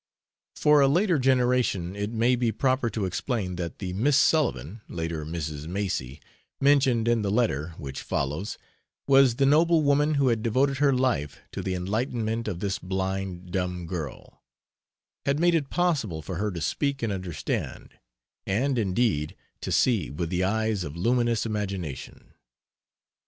[0.55, 5.23] For a later generation it may be proper to explain that the Miss Sullivan, later
[5.23, 5.67] Mrs.
[5.67, 6.19] Macy,
[6.59, 8.57] mentioned in the letter which follows,
[9.05, 13.51] was the noble woman who had devoted her life to the enlightenment of this blind,
[13.51, 14.41] dumb girl
[15.27, 17.93] had made it possible for her to speak and understand,
[18.47, 22.33] and, indeed, to see with the eyes of luminous imagination.